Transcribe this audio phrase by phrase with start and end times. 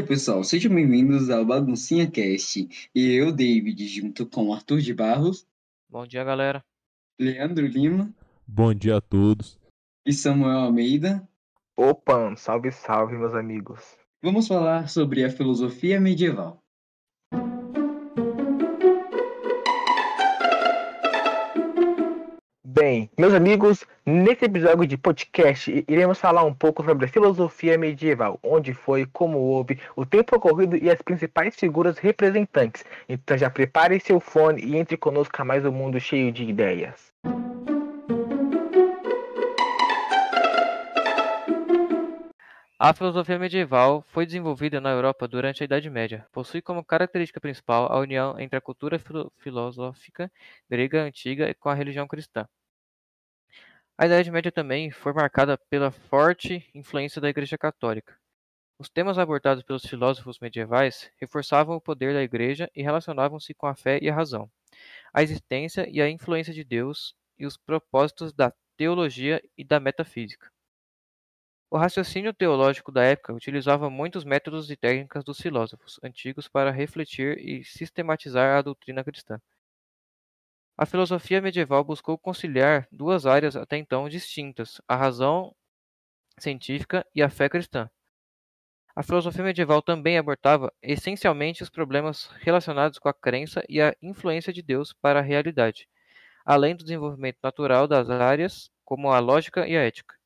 [0.00, 2.68] pessoal, sejam bem-vindos ao Baguncinha Cast.
[2.94, 5.44] E eu, David, junto com Arthur de Barros,
[5.90, 6.64] Bom dia, galera.
[7.20, 8.14] Leandro Lima
[8.46, 9.58] Bom dia a todos.
[10.06, 11.28] e Samuel Almeida,
[11.76, 13.80] Opa, salve, salve, meus amigos.
[14.22, 16.61] vamos falar sobre a filosofia medieval.
[22.92, 28.38] Bem, meus amigos, nesse episódio de podcast iremos falar um pouco sobre a filosofia medieval,
[28.42, 32.84] onde foi, como houve, o tempo ocorrido e as principais figuras representantes.
[33.08, 37.10] Então já prepare seu fone e entre conosco a mais um mundo cheio de ideias.
[42.78, 46.26] A filosofia medieval foi desenvolvida na Europa durante a Idade Média.
[46.30, 50.30] Possui como característica principal a união entre a cultura filo- filosófica
[50.68, 52.46] grega antiga com a religião cristã.
[53.98, 58.18] A Idade Média também foi marcada pela forte influência da Igreja Católica.
[58.78, 63.74] Os temas abordados pelos filósofos medievais reforçavam o poder da Igreja e relacionavam-se com a
[63.74, 64.50] fé e a razão,
[65.12, 70.50] a existência e a influência de Deus e os propósitos da teologia e da metafísica.
[71.70, 77.38] O raciocínio teológico da época utilizava muitos métodos e técnicas dos filósofos antigos para refletir
[77.38, 79.38] e sistematizar a doutrina cristã.
[80.82, 85.54] A filosofia medieval buscou conciliar duas áreas até então distintas: a razão
[86.36, 87.88] científica e a fé cristã.
[88.92, 94.52] A filosofia medieval também abordava essencialmente os problemas relacionados com a crença e a influência
[94.52, 95.88] de Deus para a realidade,
[96.44, 100.16] além do desenvolvimento natural das áreas como a lógica e a ética.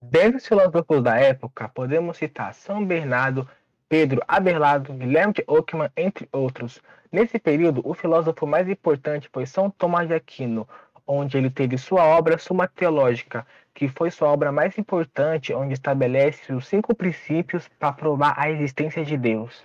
[0.00, 3.46] Dentre os filósofos da época, podemos citar São Bernardo,
[3.88, 6.82] Pedro Abelardo, Guilherme de Ockham, entre outros.
[7.10, 10.68] Nesse período, o filósofo mais importante foi São Tomás de Aquino,
[11.06, 16.52] onde ele teve sua obra Suma Teológica, que foi sua obra mais importante, onde estabelece
[16.52, 19.64] os cinco princípios para provar a existência de Deus.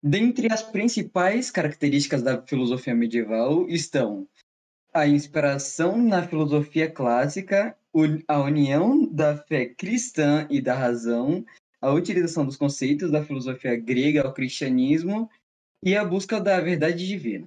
[0.00, 4.28] Dentre as principais características da filosofia medieval estão
[4.92, 7.76] a inspiração na filosofia clássica,
[8.28, 11.44] a união da fé cristã e da razão,
[11.84, 15.28] a utilização dos conceitos da filosofia grega ao cristianismo
[15.84, 17.46] e a busca da verdade divina.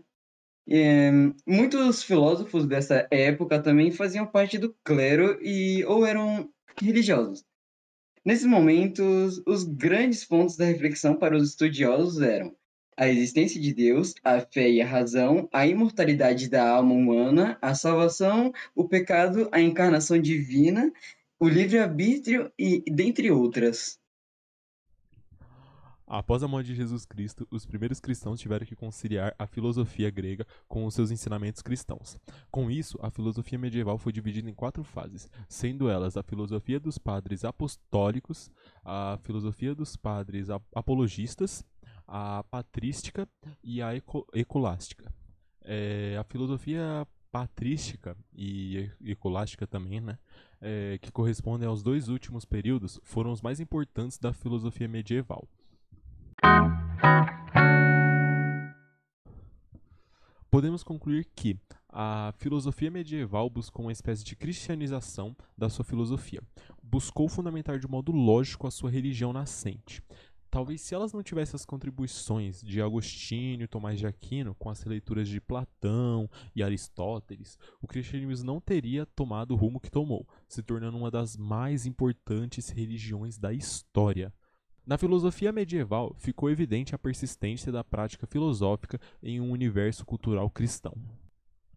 [0.69, 1.11] Eh,
[1.45, 6.49] muitos filósofos dessa época também faziam parte do clero e ou eram
[6.79, 7.43] religiosos.
[8.23, 12.55] Nesses momentos, os grandes pontos da reflexão para os estudiosos eram
[12.95, 17.73] a existência de Deus, a fé e a razão, a imortalidade da alma humana, a
[17.73, 20.91] salvação, o pecado, a encarnação divina,
[21.39, 23.99] o livre-arbítrio e dentre outras.
[26.09, 30.47] Após a morte de Jesus Cristo, os primeiros cristãos tiveram que conciliar a filosofia grega
[30.65, 32.17] com os seus ensinamentos cristãos.
[32.49, 36.97] Com isso, a filosofia medieval foi dividida em quatro fases, sendo elas a filosofia dos
[36.97, 38.49] padres apostólicos,
[38.85, 41.65] a filosofia dos padres ap- apologistas,
[42.07, 43.27] a patrística
[43.61, 45.13] e a eco- ecolástica.
[45.61, 50.17] É, a filosofia patrística e e- ecolástica também, né,
[50.61, 55.45] é, que correspondem aos dois últimos períodos, foram os mais importantes da filosofia medieval.
[60.49, 61.59] Podemos concluir que
[61.89, 66.41] a filosofia medieval buscou uma espécie de cristianização da sua filosofia.
[66.81, 70.01] Buscou fundamentar de modo lógico a sua religião nascente.
[70.49, 75.27] Talvez se elas não tivessem as contribuições de Agostinho Tomás de Aquino com as leituras
[75.27, 80.97] de Platão e Aristóteles, o cristianismo não teria tomado o rumo que tomou, se tornando
[80.97, 84.33] uma das mais importantes religiões da história.
[84.87, 90.93] Na filosofia medieval, ficou evidente a persistência da prática filosófica em um universo cultural cristão.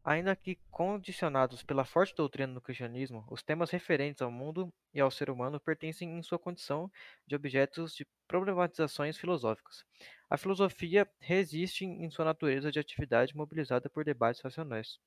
[0.04, 5.10] Ainda que condicionados pela forte doutrina do cristianismo, os temas referentes ao mundo e ao
[5.10, 6.88] ser humano pertencem em sua condição
[7.26, 9.84] de objetos de problematizações filosóficas.
[10.30, 15.00] A filosofia resiste em sua natureza de atividade mobilizada por debates racionais.